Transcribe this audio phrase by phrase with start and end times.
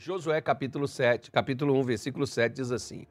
[0.00, 3.04] Josué capítulo 7, capítulo 1, versículo 7 diz assim: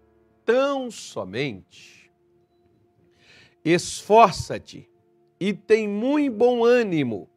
[0.46, 2.10] Tão somente
[3.64, 4.90] esforça-te
[5.38, 7.30] e tem muito bom ânimo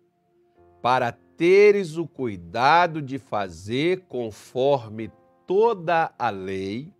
[0.80, 5.10] para teres o cuidado de fazer conforme
[5.48, 6.94] toda a lei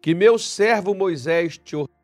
[0.00, 1.94] que meu servo Moisés te ordenou.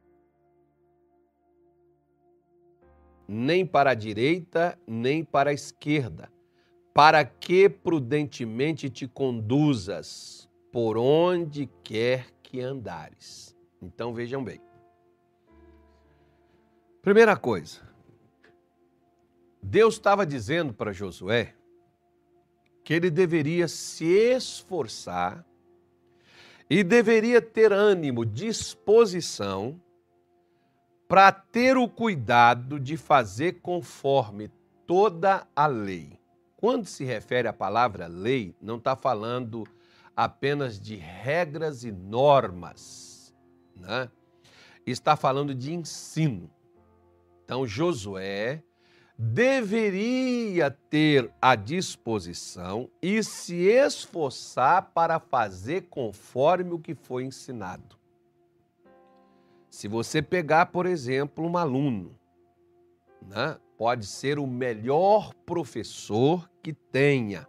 [3.27, 6.31] Nem para a direita, nem para a esquerda,
[6.95, 13.55] para que prudentemente te conduzas por onde quer que andares.
[13.83, 14.61] Então vejam bem.
[17.03, 17.81] Primeira coisa,
[19.61, 21.55] Deus estava dizendo para Josué
[22.85, 25.45] que ele deveria se esforçar
[26.71, 29.81] e deveria ter ânimo, disposição
[31.09, 34.49] para ter o cuidado de fazer conforme
[34.87, 36.24] toda a lei.
[36.65, 39.69] Quando se refere à palavra lei, não está falando
[40.17, 43.35] apenas de regras e normas,
[43.77, 44.11] né?
[44.87, 46.51] está falando de ensino.
[47.45, 48.63] Então, Josué
[49.19, 57.99] deveria ter a disposição e se esforçar para fazer conforme o que foi ensinado.
[59.69, 62.19] Se você pegar, por exemplo, um aluno,
[63.21, 67.47] né, pode ser o melhor professor que tenha.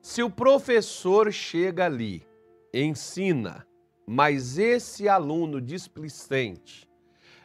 [0.00, 2.26] Se o professor chega ali,
[2.72, 3.66] ensina,
[4.06, 6.88] mas esse aluno displicente,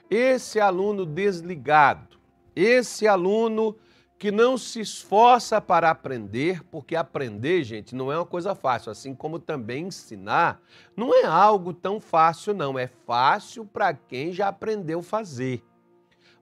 [0.10, 2.20] esse aluno desligado,
[2.56, 3.76] esse aluno
[4.18, 9.16] que não se esforça para aprender, porque aprender, gente, não é uma coisa fácil, assim
[9.16, 10.62] como também ensinar,
[10.94, 12.78] não é algo tão fácil, não.
[12.78, 15.64] É fácil para quem já aprendeu fazer.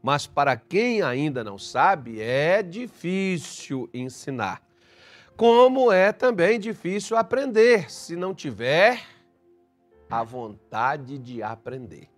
[0.02, 4.62] Mas para quem ainda não sabe, é difícil ensinar.
[5.36, 9.04] Como é também difícil aprender se não tiver
[10.10, 12.10] a vontade de aprender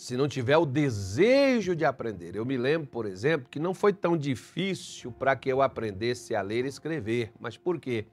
[0.00, 2.34] se não tiver o desejo de aprender.
[2.34, 6.40] Eu me lembro, por exemplo, que não foi tão difícil para que eu aprendesse a
[6.40, 7.30] ler e escrever.
[7.38, 8.06] Mas por quê?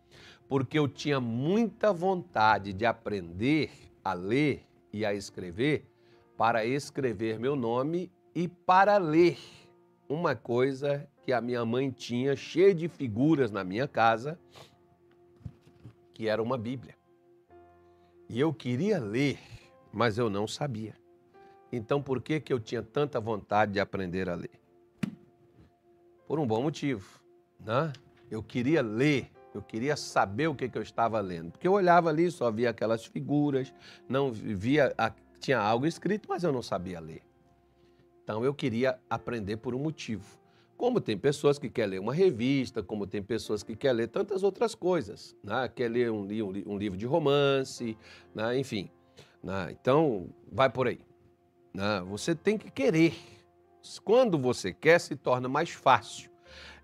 [0.49, 3.71] Porque eu tinha muita vontade de aprender
[4.03, 5.85] a ler e a escrever
[6.35, 9.39] para escrever meu nome e para ler
[10.07, 14.39] uma coisa que a minha mãe tinha cheia de figuras na minha casa,
[16.13, 16.95] que era uma Bíblia.
[18.29, 19.39] E eu queria ler,
[19.91, 20.93] mas eu não sabia.
[21.71, 24.61] Então, por que, que eu tinha tanta vontade de aprender a ler?
[26.27, 27.19] Por um bom motivo.
[27.59, 27.91] Né?
[28.29, 31.53] Eu queria ler, eu queria saber o que, que eu estava lendo.
[31.53, 33.73] Porque eu olhava ali, só via aquelas figuras,
[34.07, 34.93] não via,
[35.39, 37.26] tinha algo escrito, mas eu não sabia ler.
[38.27, 40.37] Então, eu queria aprender por um motivo.
[40.75, 44.43] Como tem pessoas que querem ler uma revista, como tem pessoas que querem ler tantas
[44.43, 45.71] outras coisas, né?
[45.73, 47.97] quer ler um, um, um livro de romance,
[48.35, 48.59] né?
[48.59, 48.91] enfim.
[49.41, 49.69] Né?
[49.71, 50.99] Então, vai por aí.
[51.73, 53.15] Não, você tem que querer.
[54.03, 56.29] Quando você quer, se torna mais fácil.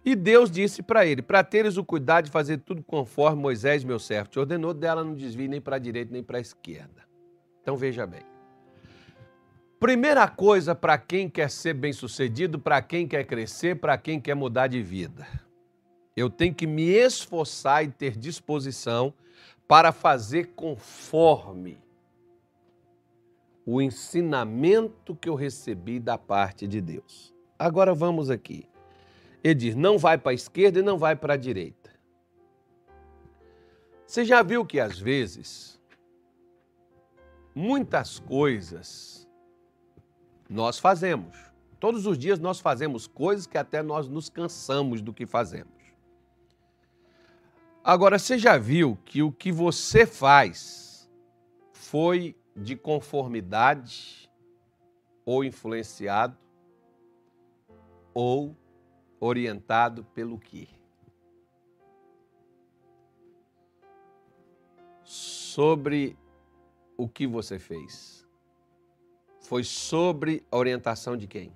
[0.06, 4.00] E Deus disse para ele: Para teres o cuidado de fazer tudo conforme Moisés, meu
[4.00, 7.04] servo, te ordenou, dela não desvie nem para a direita nem para a esquerda.
[7.62, 8.33] Então veja bem.
[9.84, 14.68] Primeira coisa para quem quer ser bem-sucedido, para quem quer crescer, para quem quer mudar
[14.68, 15.28] de vida.
[16.16, 19.14] Eu tenho que me esforçar e ter disposição
[19.68, 21.78] para fazer conforme
[23.66, 27.36] o ensinamento que eu recebi da parte de Deus.
[27.60, 28.66] Agora vamos aqui.
[29.44, 31.92] Ele diz: não vai para a esquerda e não vai para a direita.
[34.08, 35.78] Você já viu que às vezes
[37.54, 39.23] muitas coisas
[40.54, 41.36] nós fazemos.
[41.80, 45.74] Todos os dias nós fazemos coisas que até nós nos cansamos do que fazemos.
[47.84, 51.12] Agora, você já viu que o que você faz
[51.74, 54.30] foi de conformidade
[55.26, 56.38] ou influenciado
[58.14, 58.56] ou
[59.20, 60.68] orientado pelo quê?
[65.04, 66.16] Sobre
[66.96, 68.23] o que você fez.
[69.54, 71.56] Foi sobre a orientação de quem?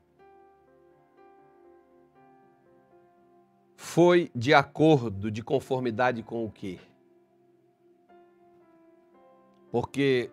[3.76, 6.78] Foi de acordo, de conformidade com o quê?
[9.72, 10.30] Porque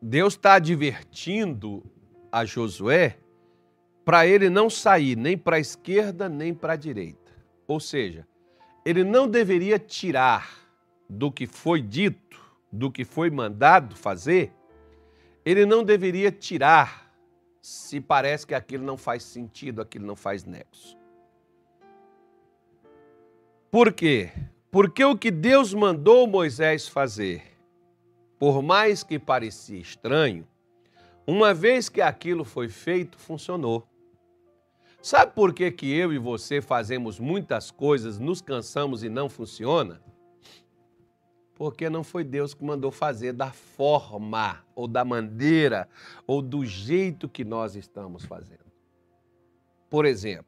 [0.00, 1.82] Deus está advertindo
[2.32, 3.18] a Josué
[4.02, 7.34] para ele não sair nem para a esquerda nem para a direita.
[7.68, 8.26] Ou seja,
[8.82, 10.48] ele não deveria tirar
[11.06, 12.40] do que foi dito,
[12.72, 14.54] do que foi mandado fazer,
[15.44, 17.10] ele não deveria tirar
[17.62, 20.96] se parece que aquilo não faz sentido, aquilo não faz nexo.
[23.70, 24.30] Por quê?
[24.70, 27.42] Porque o que Deus mandou Moisés fazer,
[28.38, 30.46] por mais que parecia estranho,
[31.26, 33.86] uma vez que aquilo foi feito, funcionou.
[35.02, 40.00] Sabe por que, que eu e você fazemos muitas coisas, nos cansamos e não funciona?
[41.60, 45.90] Porque não foi Deus que mandou fazer da forma, ou da maneira,
[46.26, 48.64] ou do jeito que nós estamos fazendo.
[49.90, 50.46] Por exemplo,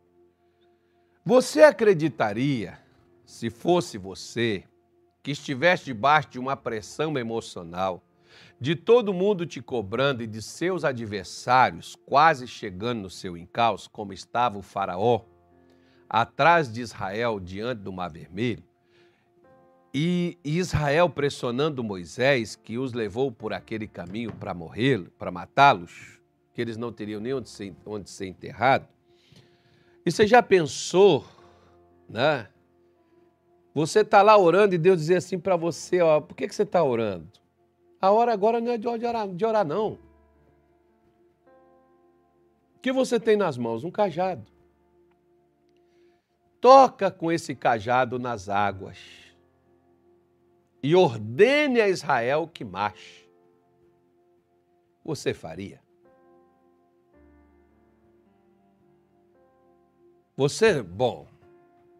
[1.23, 2.79] você acreditaria,
[3.26, 4.64] se fosse você,
[5.23, 8.03] que estivesse debaixo de uma pressão emocional,
[8.59, 14.14] de todo mundo te cobrando e de seus adversários quase chegando no seu encalço, como
[14.14, 15.26] estava o Faraó,
[16.09, 18.64] atrás de Israel diante do Mar Vermelho,
[19.94, 26.18] e Israel pressionando Moisés, que os levou por aquele caminho para morrer, para matá-los,
[26.54, 28.88] que eles não teriam nem onde ser, onde ser enterrado.
[30.04, 31.26] E você já pensou,
[32.08, 32.48] né?
[33.74, 36.62] Você está lá orando e Deus dizer assim para você, ó, por que, que você
[36.62, 37.28] está orando?
[38.00, 39.98] A hora agora não é de orar, de orar, não.
[42.76, 43.84] O que você tem nas mãos?
[43.84, 44.44] Um cajado.
[46.60, 49.21] Toca com esse cajado nas águas
[50.82, 53.29] e ordene a Israel que marche.
[55.05, 55.81] Você faria?
[60.37, 61.26] Você, bom,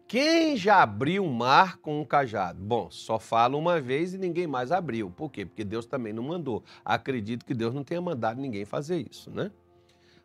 [0.07, 2.59] quem já abriu um mar com um cajado?
[2.61, 5.09] Bom, só fala uma vez e ninguém mais abriu.
[5.09, 5.45] Por quê?
[5.45, 6.63] Porque Deus também não mandou.
[6.83, 9.51] Acredito que Deus não tenha mandado ninguém fazer isso, né?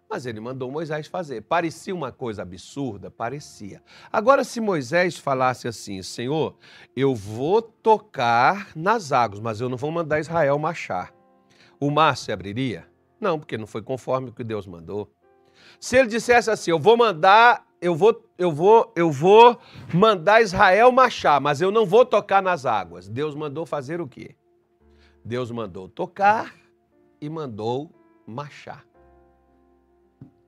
[0.09, 1.43] Mas ele mandou Moisés fazer.
[1.43, 3.11] Parecia uma coisa absurda?
[3.11, 3.83] Parecia.
[4.11, 6.57] Agora, se Moisés falasse assim: Senhor,
[6.97, 11.13] eu vou tocar nas águas, mas eu não vou mandar Israel marchar.
[11.79, 12.87] O mar se abriria?
[13.21, 15.13] Não, porque não foi conforme o que Deus mandou.
[15.79, 19.59] Se ele dissesse assim: Eu vou mandar eu vou, eu vou, eu vou
[19.95, 23.09] mandar Israel marchar, mas eu não vou tocar nas águas.
[23.09, 24.35] Deus mandou fazer o quê?
[25.25, 26.55] Deus mandou tocar
[27.21, 27.91] e mandou
[28.27, 28.88] marchar.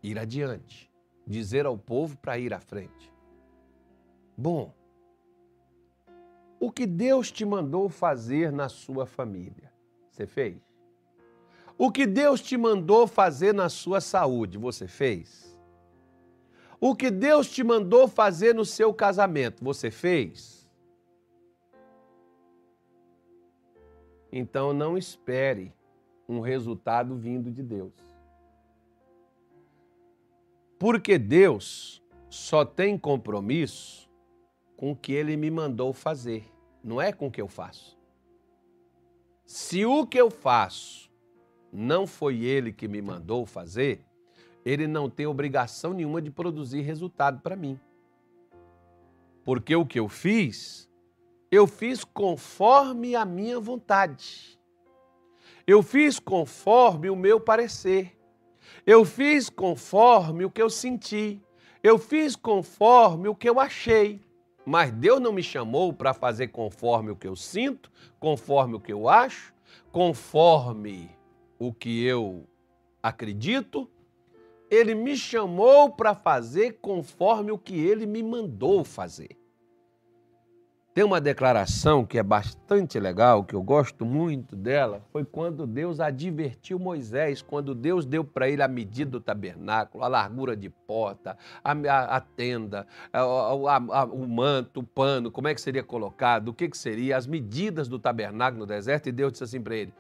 [0.03, 0.91] Ir adiante,
[1.27, 3.13] dizer ao povo para ir à frente.
[4.37, 4.75] Bom,
[6.59, 9.73] o que Deus te mandou fazer na sua família,
[10.11, 10.59] você fez?
[11.79, 15.59] O que Deus te mandou fazer na sua saúde, você fez?
[16.79, 20.69] O que Deus te mandou fazer no seu casamento, você fez?
[24.33, 25.73] Então não espere
[26.29, 28.10] um resultado vindo de Deus.
[30.81, 34.11] Porque Deus só tem compromisso
[34.79, 36.51] com o que ele me mandou fazer,
[36.83, 37.99] não é com o que eu faço.
[39.45, 41.11] Se o que eu faço
[41.71, 44.03] não foi ele que me mandou fazer,
[44.65, 47.79] ele não tem obrigação nenhuma de produzir resultado para mim.
[49.45, 50.91] Porque o que eu fiz,
[51.51, 54.59] eu fiz conforme a minha vontade.
[55.67, 58.19] Eu fiz conforme o meu parecer.
[58.93, 61.41] Eu fiz conforme o que eu senti.
[61.81, 64.21] Eu fiz conforme o que eu achei.
[64.67, 67.89] Mas Deus não me chamou para fazer conforme o que eu sinto,
[68.19, 69.55] conforme o que eu acho,
[69.93, 71.09] conforme
[71.57, 72.49] o que eu
[73.01, 73.89] acredito,
[74.69, 79.40] ele me chamou para fazer conforme o que ele me mandou fazer.
[80.93, 86.01] Tem uma declaração que é bastante legal, que eu gosto muito dela, foi quando Deus
[86.01, 91.39] advertiu Moisés, quando Deus deu para ele a medida do tabernáculo, a largura de porta,
[91.63, 96.55] a, a, a tenda, a, o manto, o pano, como é que seria colocado, o
[96.55, 99.95] que, que seria, as medidas do tabernáculo no deserto, e Deus disse assim para ele: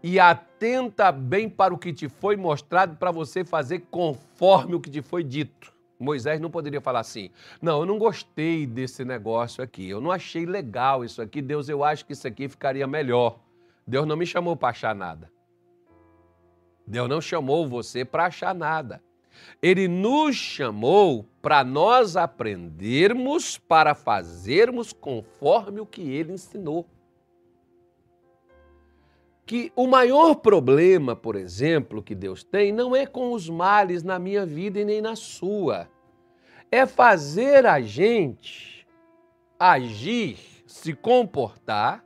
[0.00, 4.90] e atenta bem para o que te foi mostrado para você fazer conforme o que
[4.90, 5.73] te foi dito.
[6.04, 7.30] Moisés não poderia falar assim:
[7.60, 11.82] não, eu não gostei desse negócio aqui, eu não achei legal isso aqui, Deus, eu
[11.82, 13.40] acho que isso aqui ficaria melhor.
[13.86, 15.30] Deus não me chamou para achar nada.
[16.86, 19.02] Deus não chamou você para achar nada.
[19.60, 26.86] Ele nos chamou para nós aprendermos, para fazermos conforme o que ele ensinou
[29.46, 34.18] que o maior problema, por exemplo, que Deus tem não é com os males na
[34.18, 35.88] minha vida e nem na sua.
[36.70, 38.86] É fazer a gente
[39.58, 42.04] agir, se comportar,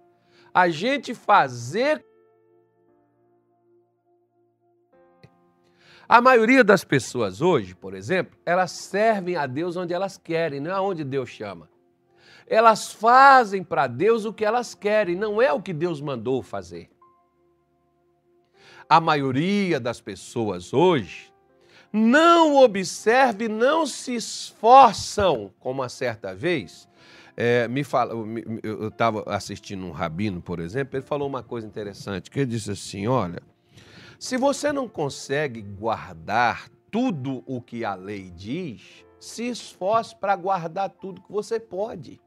[0.52, 2.04] a gente fazer.
[6.08, 10.70] A maioria das pessoas hoje, por exemplo, elas servem a Deus onde elas querem, não
[10.70, 11.68] é onde Deus chama.
[12.46, 16.90] Elas fazem para Deus o que elas querem, não é o que Deus mandou fazer
[18.88, 21.32] a maioria das pessoas hoje
[21.92, 26.88] não observe, não se esforçam, como uma certa vez,
[27.40, 28.14] É, me fala,
[28.64, 32.72] eu estava assistindo um rabino, por exemplo, ele falou uma coisa interessante, que ele disse
[32.72, 33.40] assim, olha,
[34.18, 40.90] se você não consegue guardar tudo o que a lei diz, se esforce para guardar
[40.90, 42.20] tudo que você pode.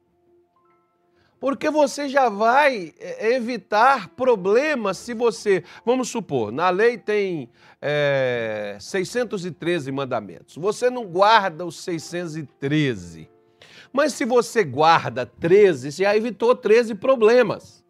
[1.42, 5.64] Porque você já vai é, evitar problemas se você.
[5.84, 7.50] Vamos supor, na lei tem
[7.82, 10.56] é, 613 mandamentos.
[10.56, 13.28] Você não guarda os 613.
[13.92, 17.84] Mas se você guarda 13, você já evitou 13 problemas.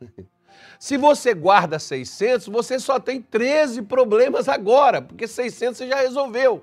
[0.78, 6.62] Se você guarda 600, você só tem 13 problemas agora, porque 600 você já resolveu.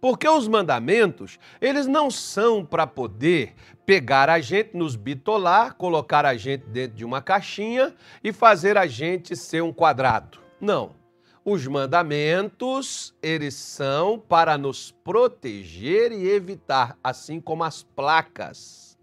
[0.00, 6.36] Porque os mandamentos, eles não são para poder pegar a gente, nos bitolar, colocar a
[6.36, 10.38] gente dentro de uma caixinha e fazer a gente ser um quadrado.
[10.60, 10.96] Não.
[11.44, 18.98] Os mandamentos, eles são para nos proteger e evitar, assim como as placas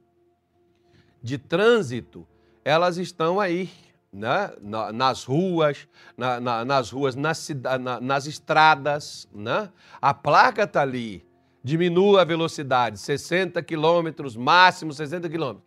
[1.23, 2.27] de trânsito,
[2.63, 3.67] elas estão aí
[4.15, 4.51] né?
[4.93, 7.49] nas ruas, na, na, nas ruas, nas,
[7.81, 9.27] na, nas estradas.
[9.33, 9.69] Né?
[10.01, 11.25] A placa está ali.
[11.61, 15.57] Diminua a velocidade, 60 km, máximo 60 km.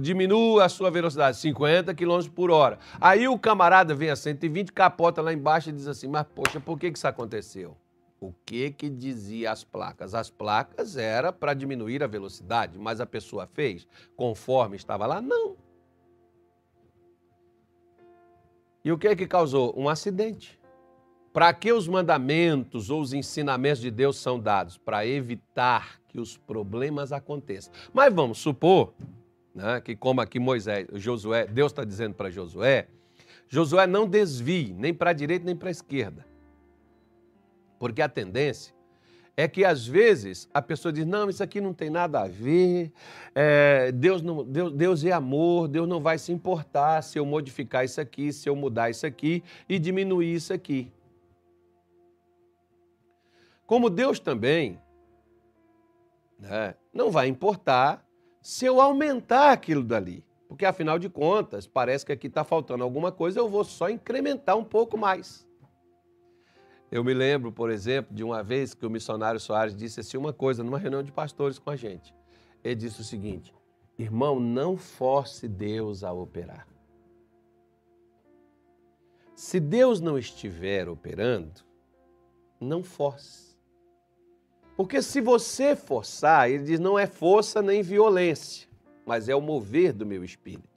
[0.00, 2.78] Diminua a sua velocidade, 50 km por hora.
[3.00, 6.78] Aí o camarada vem a 120, capota lá embaixo e diz assim: Mas, poxa, por
[6.78, 7.76] que, que isso aconteceu?
[8.20, 10.14] O que que dizia as placas?
[10.14, 13.84] As placas era para diminuir a velocidade, mas a pessoa fez
[14.16, 15.20] conforme estava lá?
[15.20, 15.56] Não.
[18.84, 19.74] E o que é que causou?
[19.76, 20.58] Um acidente.
[21.32, 24.78] Para que os mandamentos ou os ensinamentos de Deus são dados?
[24.78, 27.72] Para evitar que os problemas aconteçam.
[27.92, 28.94] Mas vamos supor
[29.54, 32.88] né, que, como aqui Moisés, Josué, Deus está dizendo para Josué,
[33.48, 36.26] Josué não desvie nem para a direita nem para a esquerda.
[37.78, 38.74] Porque a tendência
[39.38, 42.92] é que às vezes a pessoa diz: não, isso aqui não tem nada a ver,
[43.32, 47.84] é, Deus, não, Deus, Deus é amor, Deus não vai se importar se eu modificar
[47.84, 50.92] isso aqui, se eu mudar isso aqui e diminuir isso aqui.
[53.64, 54.80] Como Deus também
[56.36, 58.04] né, não vai importar
[58.42, 60.24] se eu aumentar aquilo dali.
[60.48, 64.56] Porque afinal de contas, parece que aqui está faltando alguma coisa, eu vou só incrementar
[64.56, 65.47] um pouco mais.
[66.90, 70.32] Eu me lembro, por exemplo, de uma vez que o missionário Soares disse assim uma
[70.32, 72.14] coisa numa reunião de pastores com a gente.
[72.64, 73.54] Ele disse o seguinte:
[73.98, 76.66] irmão, não force Deus a operar.
[79.34, 81.60] Se Deus não estiver operando,
[82.60, 83.56] não force.
[84.76, 88.68] Porque se você forçar, ele diz, não é força nem violência,
[89.04, 90.68] mas é o mover do meu espírito.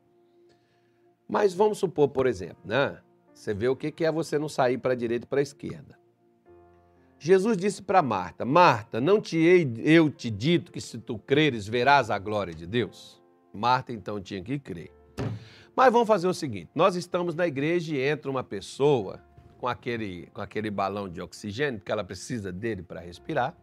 [1.27, 2.99] Mas vamos supor, por exemplo, né?
[3.33, 6.00] Você vê o que é você não sair para a direita e para a esquerda.
[7.23, 11.67] Jesus disse para Marta: Marta, não te hei eu te dito que se tu creres
[11.67, 13.21] verás a glória de Deus?
[13.53, 14.91] Marta então tinha que crer.
[15.75, 19.21] Mas vamos fazer o seguinte: nós estamos na igreja e entra uma pessoa
[19.59, 23.55] com aquele, com aquele balão de oxigênio, porque ela precisa dele para respirar.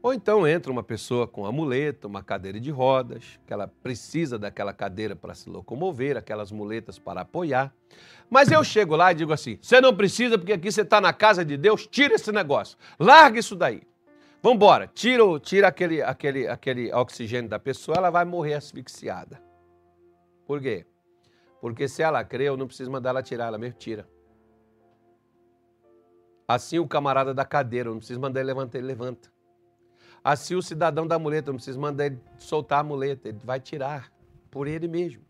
[0.00, 4.72] Ou então entra uma pessoa com amuleta, uma cadeira de rodas, que ela precisa daquela
[4.72, 7.74] cadeira para se locomover, aquelas muletas para apoiar.
[8.30, 11.12] Mas eu chego lá e digo assim: você não precisa, porque aqui você está na
[11.12, 13.82] casa de Deus, tira esse negócio, larga isso daí.
[14.40, 19.42] Vamos embora, tira, tira aquele, aquele, aquele oxigênio da pessoa, ela vai morrer asfixiada.
[20.46, 20.86] Por quê?
[21.60, 24.08] Porque se ela crê, eu não preciso mandar ela tirar, ela mesmo tira.
[26.46, 29.28] Assim o camarada da cadeira, eu não preciso mandar ele levantar, ele levanta.
[30.22, 34.12] Assim o cidadão da muleta, não precisa mandar ele soltar a muleta, ele vai tirar
[34.50, 35.22] por ele mesmo.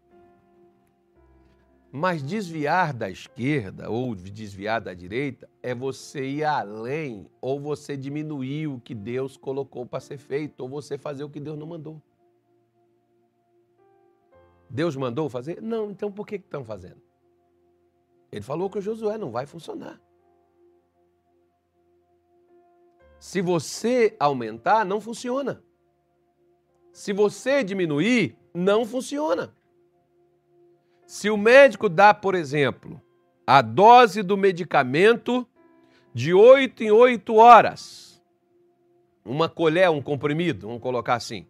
[1.90, 8.66] Mas desviar da esquerda ou desviar da direita é você ir além ou você diminuir
[8.66, 12.02] o que Deus colocou para ser feito ou você fazer o que Deus não mandou.
[14.68, 15.62] Deus mandou fazer?
[15.62, 17.00] Não, então por que estão fazendo?
[18.30, 19.98] Ele falou o Josué não vai funcionar.
[23.18, 25.62] Se você aumentar, não funciona.
[26.92, 29.54] Se você diminuir, não funciona.
[31.06, 33.00] Se o médico dá, por exemplo,
[33.46, 35.46] a dose do medicamento
[36.12, 38.22] de 8 em 8 horas,
[39.24, 41.46] uma colher, um comprimido, vamos colocar assim,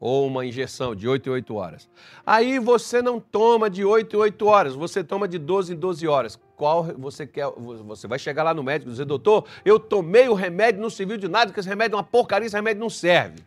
[0.00, 1.88] ou uma injeção de 8 em 8 horas.
[2.24, 6.08] Aí você não toma de 8 em 8 horas, você toma de 12 em 12
[6.08, 6.40] horas.
[6.56, 7.46] Qual você quer?
[7.86, 11.18] Você vai chegar lá no médico e dizer, doutor, eu tomei o remédio, não serviu
[11.18, 13.40] de nada, porque esse remédio é uma porcaria, esse remédio não serve.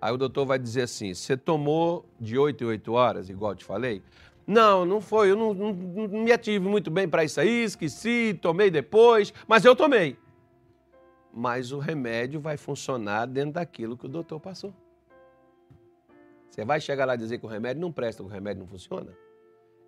[0.00, 3.56] Aí o doutor vai dizer assim: você tomou de 8 em 8 horas, igual eu
[3.56, 4.02] te falei?
[4.46, 8.38] Não, não foi, eu não, não, não me ative muito bem para isso aí, esqueci,
[8.40, 10.16] tomei depois, mas eu tomei.
[11.34, 14.72] Mas o remédio vai funcionar dentro daquilo que o doutor passou.
[16.50, 18.66] Você vai chegar lá e dizer que o remédio não presta, que o remédio não
[18.66, 19.12] funciona?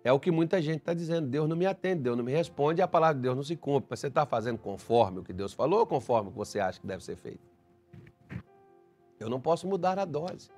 [0.03, 1.27] É o que muita gente está dizendo.
[1.27, 3.87] Deus não me atende, Deus não me responde a palavra de Deus não se cumpre.
[3.89, 6.79] Mas você está fazendo conforme o que Deus falou ou conforme o que você acha
[6.79, 7.41] que deve ser feito?
[9.19, 10.49] Eu não posso mudar a dose.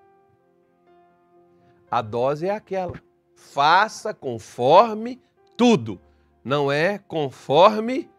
[1.89, 2.93] A dose é aquela.
[3.35, 5.19] Faça conforme
[5.57, 5.99] tudo.
[6.43, 8.09] Não é conforme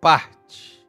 [0.00, 0.86] parte.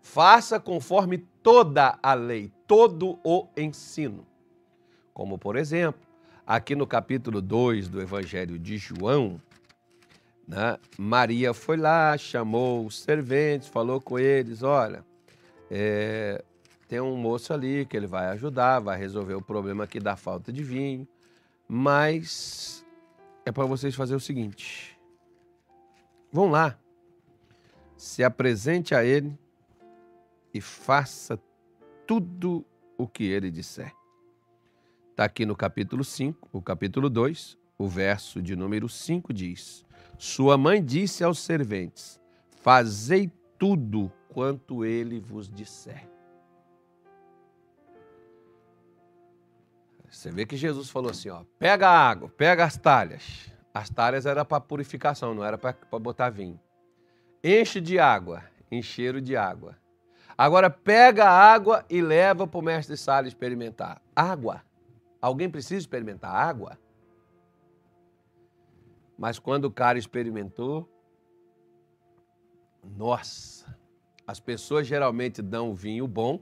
[0.00, 4.26] Faça conforme toda a lei, todo o ensino.
[5.16, 6.06] Como, por exemplo,
[6.46, 9.40] Aqui no capítulo 2 do Evangelho de João,
[10.46, 15.04] né, Maria foi lá, chamou os serventes, falou com eles: olha,
[15.68, 16.44] é,
[16.86, 20.52] tem um moço ali que ele vai ajudar, vai resolver o problema aqui da falta
[20.52, 21.08] de vinho,
[21.66, 22.86] mas
[23.44, 24.96] é para vocês fazer o seguinte:
[26.30, 26.78] vão lá,
[27.96, 29.36] se apresente a ele
[30.54, 31.36] e faça
[32.06, 32.64] tudo
[32.96, 33.92] o que ele disser.
[35.16, 39.82] Está aqui no capítulo 5, o capítulo 2, o verso de número 5 diz:
[40.18, 42.20] Sua mãe disse aos serventes:
[42.60, 46.06] Fazei tudo quanto ele vos disser.
[50.06, 53.50] Você vê que Jesus falou assim: ó, pega a água, pega as talhas.
[53.72, 56.60] As talhas era para purificação, não era para botar vinho.
[57.42, 59.78] Enche de água, encheram de água.
[60.36, 64.02] Agora pega a água e leva para o mestre Sala experimentar.
[64.14, 64.62] Água.
[65.20, 66.78] Alguém precisa experimentar água?
[69.18, 70.88] Mas quando o cara experimentou,
[72.96, 73.78] nossa,
[74.26, 76.40] as pessoas geralmente dão o vinho bom.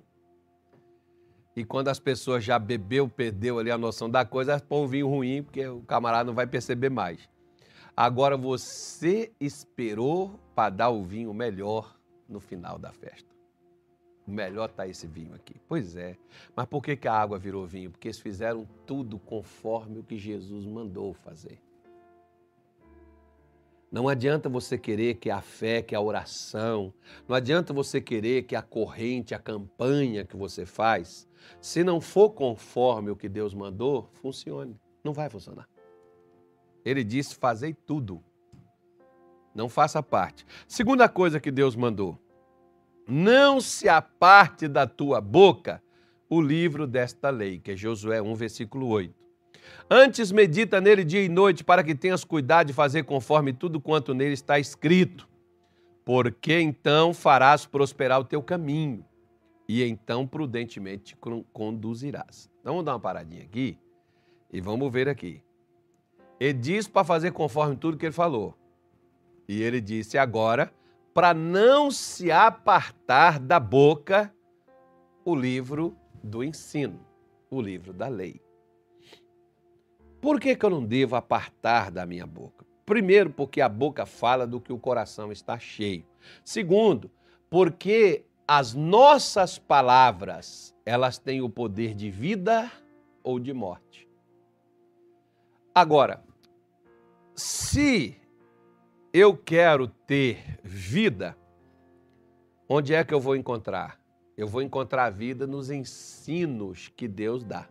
[1.57, 4.89] E quando as pessoas já bebeu, perdeu ali a noção da coisa, elas põem o
[4.89, 7.29] vinho ruim, porque o camarada não vai perceber mais.
[7.97, 11.97] Agora você esperou para dar o vinho melhor
[12.29, 13.34] no final da festa.
[14.27, 15.55] Melhor está esse vinho aqui.
[15.69, 16.17] Pois é.
[16.57, 17.91] Mas por que, que a água virou vinho?
[17.91, 21.61] Porque eles fizeram tudo conforme o que Jesus mandou fazer.
[23.95, 26.93] Não adianta você querer que a fé, que a oração,
[27.29, 31.29] não adianta você querer que a corrente, a campanha que você faz,
[31.61, 34.77] se não for conforme o que Deus mandou, funcione.
[35.05, 35.69] Não vai funcionar.
[36.85, 38.21] Ele disse: fazei tudo.
[39.55, 40.45] Não faça parte.
[40.67, 42.19] Segunda coisa que Deus mandou:
[43.07, 45.83] não se aparte da tua boca
[46.29, 49.15] o livro desta lei, que é Josué 1, versículo 8.
[49.91, 54.15] Antes medita nele dia e noite, para que tenhas cuidado de fazer conforme tudo quanto
[54.15, 55.29] nele está escrito.
[56.05, 59.05] Porque então farás prosperar o teu caminho,
[59.69, 61.17] e então prudentemente te
[61.53, 62.51] conduzirás.
[62.61, 63.79] Então vamos dar uma paradinha aqui
[64.53, 65.43] e vamos ver aqui.
[66.39, 68.55] Ele diz para fazer conforme tudo que ele falou.
[69.49, 70.73] E ele disse agora
[71.15, 74.35] para não se apartar da boca
[75.25, 77.01] o livro do ensino,
[77.49, 78.43] o livro da lei.
[80.21, 82.67] Por que, que eu não devo apartar da minha boca?
[82.85, 86.05] Primeiro, porque a boca fala do que o coração está cheio.
[86.45, 87.11] Segundo,
[87.49, 92.71] porque as nossas palavras, elas têm o poder de vida
[93.23, 94.09] ou de morte.
[95.75, 96.23] Agora,
[97.35, 98.21] se
[99.15, 101.39] eu quero ter vida,
[102.69, 104.01] onde é que eu vou encontrar?
[104.37, 107.69] Eu vou encontrar vida nos ensinos que Deus dá.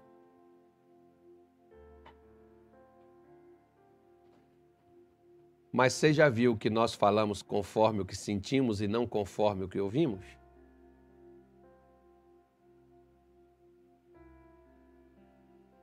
[5.70, 9.68] Mas você já viu que nós falamos conforme o que sentimos e não conforme o
[9.68, 10.26] que ouvimos?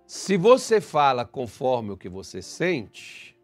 [0.06, 3.38] Se você fala conforme o que você sente,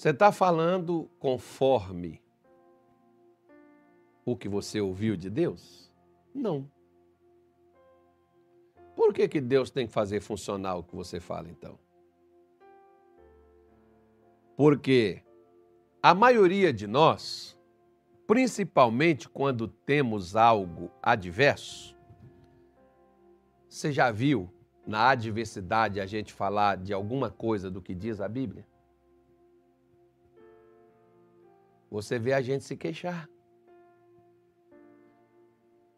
[0.00, 2.22] você está falando conforme
[4.24, 5.92] o que você ouviu de Deus?
[6.34, 6.66] Não.
[8.96, 11.78] Por que, que Deus tem que fazer funcionar o que você fala, então?
[14.56, 15.22] Porque
[16.02, 17.54] a maioria de nós,
[18.26, 21.94] principalmente quando temos algo adverso,
[23.68, 24.50] você já viu
[24.86, 28.69] na adversidade a gente falar de alguma coisa do que diz a Bíblia?
[31.90, 33.28] Você vê a gente se queixar.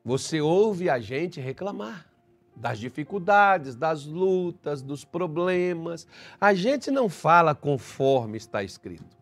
[0.05, 2.11] Você ouve a gente reclamar
[2.57, 6.07] das dificuldades, das lutas, dos problemas.
[6.40, 9.16] A gente não fala conforme está escrito.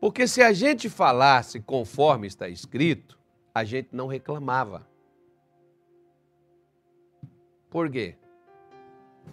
[0.00, 3.18] Porque se a gente falasse conforme está escrito,
[3.54, 4.86] a gente não reclamava.
[7.68, 8.16] Por quê?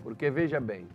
[0.02, 0.88] Porque veja bem,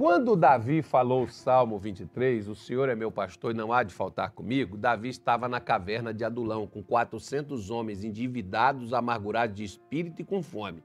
[0.00, 3.92] Quando Davi falou o Salmo 23, o Senhor é meu pastor e não há de
[3.92, 10.22] faltar comigo, Davi estava na caverna de Adulão, com 400 homens endividados, amargurados de espírito
[10.22, 10.82] e com fome.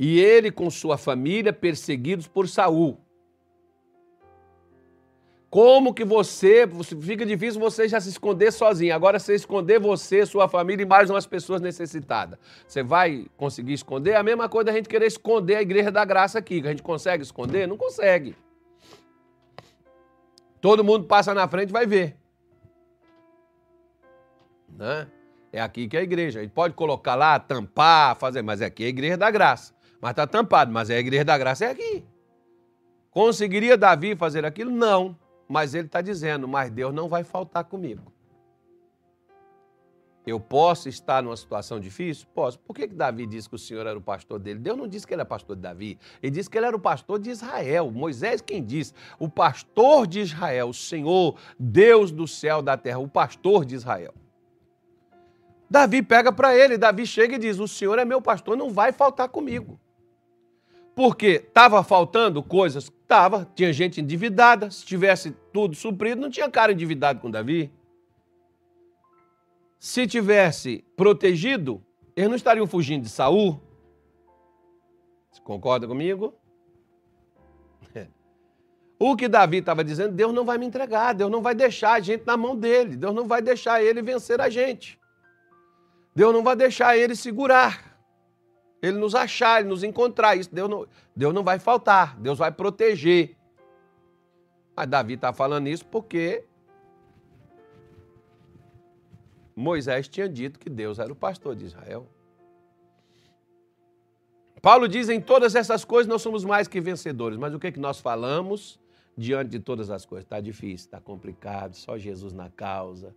[0.00, 2.98] E ele com sua família perseguidos por Saul.
[5.48, 6.68] Como que você,
[7.00, 8.94] fica difícil você já se esconder sozinho.
[8.94, 12.38] Agora você esconder você, sua família e mais umas pessoas necessitadas.
[12.66, 14.12] Você vai conseguir esconder?
[14.12, 16.60] É a mesma coisa da gente querer esconder a igreja da graça aqui.
[16.64, 17.66] A gente consegue esconder?
[17.68, 18.36] Não consegue.
[20.60, 22.16] Todo mundo passa na frente e vai ver.
[24.68, 25.06] Né?
[25.52, 26.40] É aqui que é a igreja.
[26.40, 29.72] A gente pode colocar lá, tampar, fazer, mas aqui é a igreja da graça.
[30.00, 32.04] Mas está tampado, mas é a igreja da graça é aqui.
[33.10, 34.70] Conseguiria Davi fazer aquilo?
[34.70, 35.16] Não.
[35.48, 38.12] Mas ele está dizendo, mas Deus não vai faltar comigo.
[40.26, 42.26] Eu posso estar numa situação difícil?
[42.34, 42.58] Posso.
[42.58, 44.58] Por que, que Davi disse que o Senhor era o pastor dele?
[44.58, 45.96] Deus não disse que ele era pastor de Davi.
[46.20, 47.92] Ele disse que ele era o pastor de Israel.
[47.92, 48.92] Moisés quem disse?
[49.20, 54.12] O pastor de Israel, o Senhor, Deus do céu, da terra, o pastor de Israel.
[55.70, 58.90] Davi pega para ele, Davi chega e diz: O Senhor é meu pastor, não vai
[58.90, 59.78] faltar comigo.
[60.96, 62.84] Porque estava faltando coisas?
[62.84, 63.46] Estava.
[63.54, 64.70] Tinha gente endividada.
[64.70, 67.70] Se tivesse tudo suprido, não tinha cara endividado com Davi.
[69.78, 71.84] Se tivesse protegido,
[72.16, 73.60] eles não estariam fugindo de Saul.
[75.30, 76.34] Você concorda comigo?
[78.98, 82.00] O que Davi estava dizendo, Deus não vai me entregar, Deus não vai deixar a
[82.00, 84.98] gente na mão dele, Deus não vai deixar ele vencer a gente.
[86.14, 87.85] Deus não vai deixar ele segurar
[88.82, 90.36] ele nos achar, ele nos encontrar.
[90.36, 93.36] Isso Deus não, Deus não vai faltar, Deus vai proteger.
[94.74, 96.44] Mas Davi está falando isso porque
[99.54, 102.06] Moisés tinha dito que Deus era o pastor de Israel.
[104.60, 107.38] Paulo diz: em todas essas coisas nós somos mais que vencedores.
[107.38, 108.78] Mas o que, é que nós falamos
[109.16, 110.24] diante de todas as coisas?
[110.24, 113.14] Está difícil, está complicado, só Jesus na causa.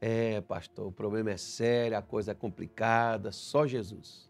[0.00, 4.28] É, pastor, o problema é sério, a coisa é complicada, só Jesus.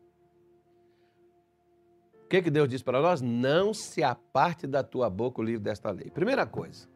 [2.26, 3.22] O que, que Deus diz para nós?
[3.22, 6.10] Não se aparte da tua boca o livro desta lei.
[6.10, 6.88] Primeira coisa.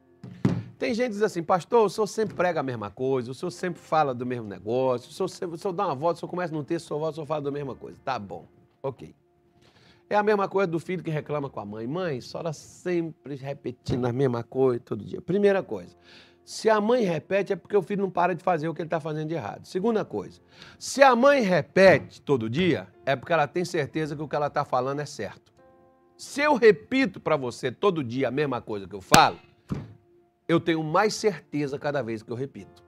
[0.76, 3.52] Tem gente que diz assim, pastor, o senhor sempre prega a mesma coisa, o senhor
[3.52, 6.30] sempre fala do mesmo negócio, o senhor, sempre, o senhor dá uma volta, o senhor
[6.30, 7.96] começa no texto, o senhor volta, o senhor fala da mesma coisa.
[8.04, 8.48] Tá bom,
[8.82, 9.14] ok.
[10.08, 11.86] É a mesma coisa do filho que reclama com a mãe.
[11.86, 15.20] Mãe, só ela sempre repetindo a mesma coisa todo dia.
[15.20, 15.94] Primeira coisa.
[16.50, 18.88] Se a mãe repete, é porque o filho não para de fazer o que ele
[18.88, 19.64] está fazendo de errado.
[19.66, 20.40] Segunda coisa,
[20.80, 24.48] se a mãe repete todo dia, é porque ela tem certeza que o que ela
[24.48, 25.52] está falando é certo.
[26.16, 29.38] Se eu repito para você todo dia a mesma coisa que eu falo,
[30.48, 32.82] eu tenho mais certeza cada vez que eu repito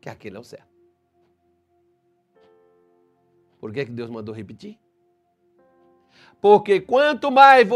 [0.00, 0.72] que aquele é o certo.
[3.60, 4.78] Por que, que Deus mandou repetir?
[6.40, 7.68] Porque quanto mais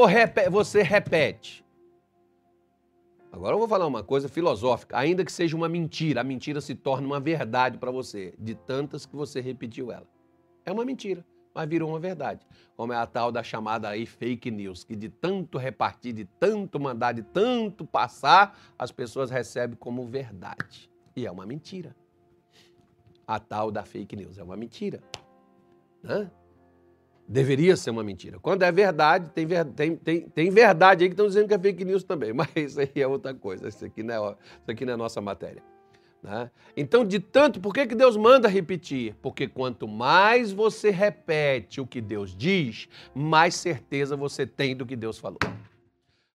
[0.51, 1.64] você repete
[3.35, 4.97] Agora eu vou falar uma coisa filosófica.
[4.97, 9.05] Ainda que seja uma mentira, a mentira se torna uma verdade para você, de tantas
[9.05, 10.07] que você repetiu ela.
[10.65, 12.47] É uma mentira, mas virou uma verdade.
[12.77, 16.79] Como é a tal da chamada aí fake news, que de tanto repartir, de tanto
[16.79, 20.89] mandar, de tanto passar, as pessoas recebem como verdade.
[21.17, 21.97] E é uma mentira.
[23.27, 25.01] A tal da fake news é uma mentira.
[26.05, 26.31] Né?
[27.27, 28.39] Deveria ser uma mentira.
[28.39, 31.85] Quando é verdade, tem, tem, tem, tem verdade aí que estão dizendo que é fake
[31.85, 33.69] news também, mas isso aí é outra coisa.
[33.69, 35.63] Isso aqui não é, isso aqui não é nossa matéria.
[36.23, 36.51] Né?
[36.75, 39.15] Então, de tanto, por que, que Deus manda repetir?
[39.21, 44.97] Porque quanto mais você repete o que Deus diz, mais certeza você tem do que
[44.97, 45.39] Deus falou.